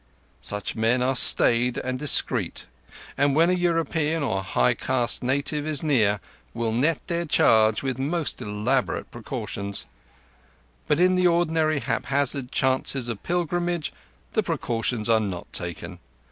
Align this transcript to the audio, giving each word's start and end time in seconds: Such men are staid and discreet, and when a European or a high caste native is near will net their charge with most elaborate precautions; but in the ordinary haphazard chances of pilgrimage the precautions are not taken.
Such 0.39 0.75
men 0.75 1.03
are 1.03 1.13
staid 1.13 1.77
and 1.77 1.99
discreet, 1.99 2.65
and 3.19 3.35
when 3.35 3.51
a 3.51 3.53
European 3.53 4.23
or 4.23 4.39
a 4.39 4.41
high 4.41 4.73
caste 4.73 5.21
native 5.21 5.67
is 5.67 5.83
near 5.83 6.19
will 6.55 6.71
net 6.71 7.05
their 7.05 7.23
charge 7.23 7.83
with 7.83 7.99
most 7.99 8.41
elaborate 8.41 9.11
precautions; 9.11 9.85
but 10.87 10.99
in 10.99 11.15
the 11.15 11.27
ordinary 11.27 11.81
haphazard 11.81 12.51
chances 12.51 13.09
of 13.09 13.21
pilgrimage 13.21 13.93
the 14.33 14.41
precautions 14.41 15.07
are 15.07 15.19
not 15.19 15.53
taken. 15.53 15.99